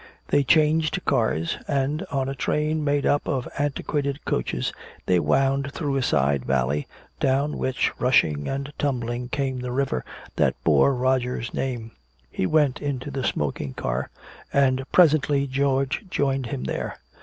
They 0.29 0.43
changed 0.43 1.05
cars, 1.05 1.59
and 1.67 2.03
on 2.09 2.27
a 2.27 2.33
train 2.33 2.83
made 2.83 3.05
up 3.05 3.27
of 3.27 3.47
antiquated 3.59 4.25
coaches 4.25 4.73
they 5.05 5.19
wound 5.19 5.73
through 5.73 5.95
a 5.95 6.01
side 6.01 6.43
valley, 6.43 6.87
down 7.19 7.55
which 7.55 7.91
rushing 7.99 8.47
and 8.47 8.73
tumbling 8.79 9.29
came 9.29 9.59
the 9.59 9.71
river 9.71 10.03
that 10.37 10.55
bore 10.63 10.95
Roger's 10.95 11.53
name. 11.53 11.91
He 12.31 12.47
went 12.47 12.81
into 12.81 13.11
the 13.11 13.23
smoking 13.23 13.75
car, 13.75 14.09
and 14.51 14.83
presently 14.91 15.45
George 15.45 16.03
joined 16.09 16.47
him 16.47 16.63
there. 16.63 16.97